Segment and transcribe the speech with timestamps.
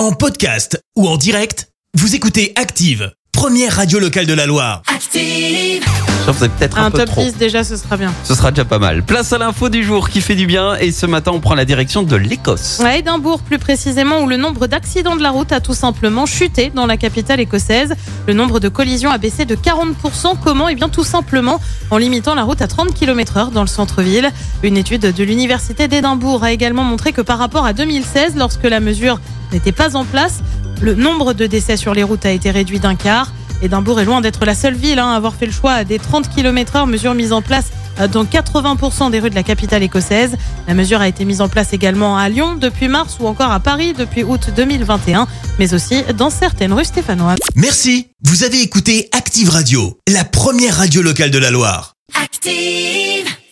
[0.00, 4.80] En podcast ou en direct, vous écoutez Active, première radio locale de la Loire.
[4.86, 5.84] Active.
[6.24, 7.22] Ça faisait peut-être un, Un peu top trop.
[7.22, 8.10] 10 déjà, ce sera bien.
[8.24, 9.02] Ce sera déjà pas mal.
[9.02, 11.66] Place à l'info du jour qui fait du bien et ce matin on prend la
[11.66, 12.80] direction de l'Écosse.
[12.80, 16.72] À Édimbourg, plus précisément, où le nombre d'accidents de la route a tout simplement chuté
[16.74, 17.92] dans la capitale écossaise.
[18.26, 20.36] Le nombre de collisions a baissé de 40%.
[20.42, 20.70] Comment?
[20.70, 21.60] Eh bien, tout simplement
[21.90, 24.30] en limitant la route à 30 km heure dans le centre-ville.
[24.62, 28.80] Une étude de l'Université d'Édimbourg a également montré que par rapport à 2016, lorsque la
[28.80, 29.20] mesure
[29.52, 30.40] n'était pas en place,
[30.80, 33.32] le nombre de décès sur les routes a été réduit d'un quart.
[33.62, 36.30] Édimbourg est loin d'être la seule ville hein, à avoir fait le choix des 30
[36.30, 37.66] km heure, mesure mise en place
[38.00, 40.36] euh, dans 80% des rues de la capitale écossaise.
[40.66, 43.60] La mesure a été mise en place également à Lyon depuis mars ou encore à
[43.60, 45.26] Paris depuis août 2021,
[45.58, 47.38] mais aussi dans certaines rues stéphanoises.
[47.54, 51.94] Merci, vous avez écouté Active Radio, la première radio locale de la Loire.
[52.14, 53.39] Active.